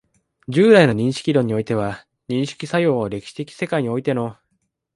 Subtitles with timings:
[0.49, 4.35] 従来の認識論においては、認識作用を歴史的世界においての